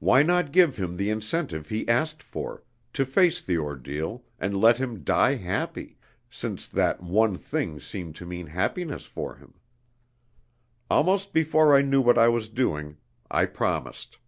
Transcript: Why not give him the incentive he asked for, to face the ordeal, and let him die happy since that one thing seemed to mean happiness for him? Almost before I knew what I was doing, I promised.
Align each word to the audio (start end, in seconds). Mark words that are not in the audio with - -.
Why 0.00 0.24
not 0.24 0.50
give 0.50 0.78
him 0.78 0.96
the 0.96 1.10
incentive 1.10 1.68
he 1.68 1.86
asked 1.88 2.24
for, 2.24 2.64
to 2.92 3.06
face 3.06 3.40
the 3.40 3.56
ordeal, 3.56 4.24
and 4.36 4.60
let 4.60 4.78
him 4.78 5.04
die 5.04 5.36
happy 5.36 5.96
since 6.28 6.66
that 6.66 7.00
one 7.04 7.38
thing 7.38 7.78
seemed 7.78 8.16
to 8.16 8.26
mean 8.26 8.48
happiness 8.48 9.06
for 9.06 9.36
him? 9.36 9.54
Almost 10.90 11.32
before 11.32 11.76
I 11.76 11.82
knew 11.82 12.00
what 12.00 12.18
I 12.18 12.26
was 12.26 12.48
doing, 12.48 12.96
I 13.30 13.46
promised. 13.46 14.18